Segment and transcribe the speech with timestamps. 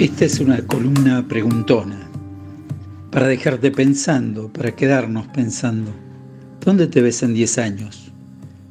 [0.00, 2.08] Esta es una columna preguntona,
[3.10, 5.92] para dejarte pensando, para quedarnos pensando.
[6.64, 8.10] ¿Dónde te ves en 10 años?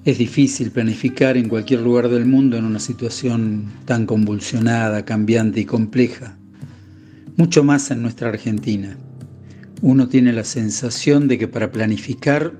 [0.05, 5.65] Es difícil planificar en cualquier lugar del mundo en una situación tan convulsionada, cambiante y
[5.65, 6.35] compleja.
[7.37, 8.97] Mucho más en nuestra Argentina.
[9.83, 12.59] Uno tiene la sensación de que para planificar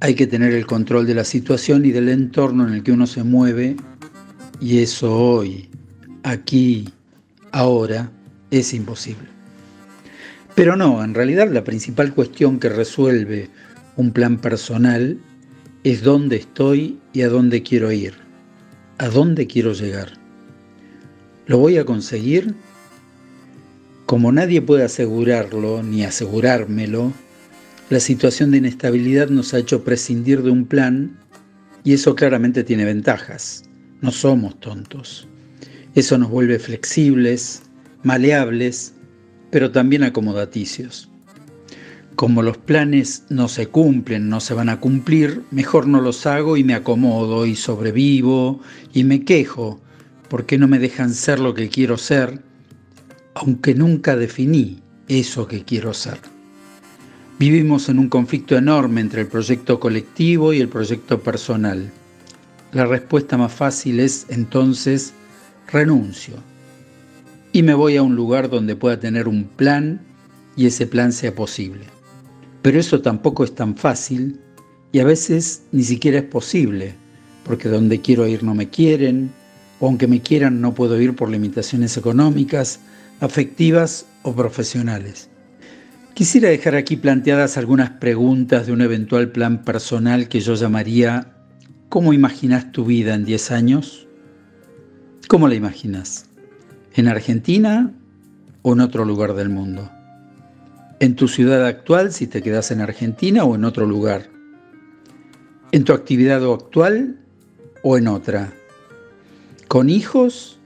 [0.00, 3.06] hay que tener el control de la situación y del entorno en el que uno
[3.06, 3.76] se mueve,
[4.58, 5.68] y eso hoy,
[6.22, 6.88] aquí,
[7.54, 8.10] ahora
[8.50, 9.28] es imposible.
[10.56, 13.48] Pero no, en realidad la principal cuestión que resuelve
[13.96, 15.18] un plan personal
[15.84, 18.14] es dónde estoy y a dónde quiero ir,
[18.98, 20.12] a dónde quiero llegar.
[21.46, 22.54] ¿Lo voy a conseguir?
[24.04, 27.12] Como nadie puede asegurarlo ni asegurármelo,
[27.88, 31.20] la situación de inestabilidad nos ha hecho prescindir de un plan
[31.84, 33.62] y eso claramente tiene ventajas.
[34.00, 35.28] No somos tontos.
[35.94, 37.62] Eso nos vuelve flexibles,
[38.02, 38.94] maleables,
[39.50, 41.08] pero también acomodaticios.
[42.16, 46.56] Como los planes no se cumplen, no se van a cumplir, mejor no los hago
[46.56, 48.60] y me acomodo y sobrevivo
[48.92, 49.80] y me quejo
[50.28, 52.40] porque no me dejan ser lo que quiero ser,
[53.34, 56.18] aunque nunca definí eso que quiero ser.
[57.38, 61.90] Vivimos en un conflicto enorme entre el proyecto colectivo y el proyecto personal.
[62.72, 65.14] La respuesta más fácil es entonces
[65.70, 66.34] renuncio
[67.52, 70.00] y me voy a un lugar donde pueda tener un plan
[70.56, 71.84] y ese plan sea posible.
[72.62, 74.40] Pero eso tampoco es tan fácil
[74.92, 76.94] y a veces ni siquiera es posible,
[77.44, 79.30] porque donde quiero ir no me quieren,
[79.80, 82.80] o aunque me quieran no puedo ir por limitaciones económicas,
[83.20, 85.28] afectivas o profesionales.
[86.14, 91.34] Quisiera dejar aquí planteadas algunas preguntas de un eventual plan personal que yo llamaría
[91.88, 94.08] ¿Cómo imaginas tu vida en 10 años?
[95.26, 96.26] ¿Cómo la imaginas?
[96.94, 97.90] ¿En Argentina
[98.60, 99.90] o en otro lugar del mundo?
[101.00, 104.28] ¿En tu ciudad actual si te quedas en Argentina o en otro lugar?
[105.72, 107.18] ¿En tu actividad actual
[107.82, 108.52] o en otra?
[109.66, 110.58] ¿Con hijos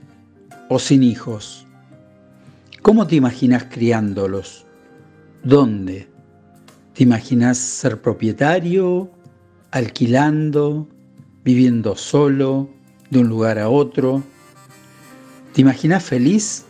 [0.69, 1.65] o sin hijos?
[2.83, 4.67] ¿Cómo te imaginas criándolos?
[5.45, 6.09] ¿Dónde?
[6.95, 9.09] ¿Te imaginas ser propietario,
[9.71, 10.89] alquilando,
[11.45, 12.69] viviendo solo,
[13.11, 14.25] de un lugar a otro?
[15.59, 16.67] ¿Te imaginas feliz?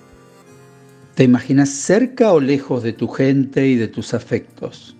[1.14, 4.96] ¿Te imaginas cerca o lejos de tu gente y de tus afectos?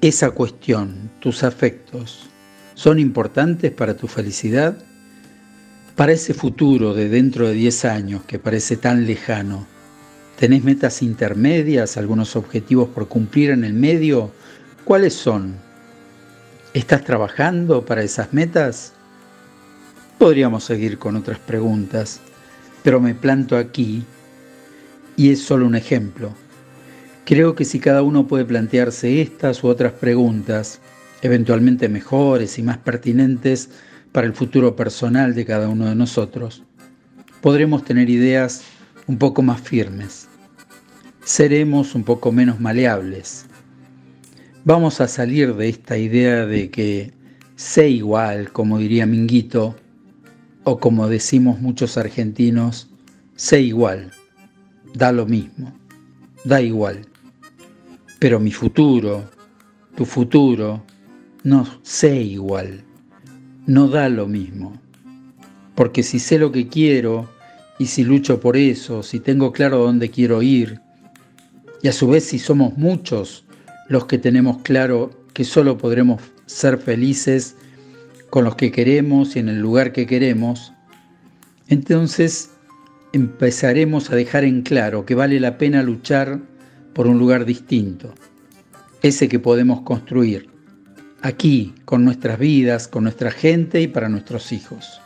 [0.00, 2.28] Esa cuestión, tus afectos,
[2.74, 4.76] ¿son importantes para tu felicidad?
[5.94, 9.68] Para ese futuro de dentro de 10 años que parece tan lejano,
[10.36, 14.32] ¿tenés metas intermedias, algunos objetivos por cumplir en el medio?
[14.82, 15.54] ¿Cuáles son?
[16.72, 18.94] ¿Estás trabajando para esas metas?
[20.18, 22.20] Podríamos seguir con otras preguntas,
[22.84, 24.04] pero me planto aquí
[25.16, 26.32] y es solo un ejemplo.
[27.24, 30.80] Creo que si cada uno puede plantearse estas u otras preguntas,
[31.22, 33.70] eventualmente mejores y más pertinentes
[34.12, 36.62] para el futuro personal de cada uno de nosotros,
[37.40, 38.62] podremos tener ideas
[39.08, 40.28] un poco más firmes.
[41.24, 43.46] Seremos un poco menos maleables
[44.66, 47.12] Vamos a salir de esta idea de que
[47.54, 49.76] sé igual, como diría Minguito,
[50.64, 52.88] o como decimos muchos argentinos,
[53.36, 54.10] sé igual,
[54.94, 55.72] da lo mismo,
[56.44, 57.06] da igual.
[58.18, 59.24] Pero mi futuro,
[59.94, 60.82] tu futuro,
[61.42, 62.82] no sé igual,
[63.66, 64.80] no da lo mismo.
[65.74, 67.28] Porque si sé lo que quiero
[67.78, 70.80] y si lucho por eso, si tengo claro dónde quiero ir,
[71.82, 73.44] y a su vez si somos muchos
[73.88, 77.56] los que tenemos claro que solo podremos ser felices
[78.34, 80.72] con los que queremos y en el lugar que queremos,
[81.68, 82.50] entonces
[83.12, 86.40] empezaremos a dejar en claro que vale la pena luchar
[86.94, 88.12] por un lugar distinto,
[89.02, 90.48] ese que podemos construir,
[91.22, 95.00] aquí, con nuestras vidas, con nuestra gente y para nuestros hijos.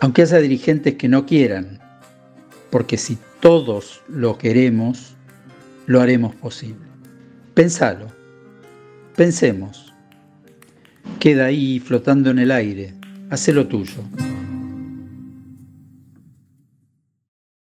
[0.00, 1.78] Aunque haya dirigentes que no quieran,
[2.70, 5.14] porque si todos lo queremos,
[5.84, 6.86] lo haremos posible.
[7.52, 8.06] Pensalo,
[9.14, 9.85] pensemos.
[11.18, 12.94] Queda ahí flotando en el aire,
[13.30, 14.02] hacelo tuyo.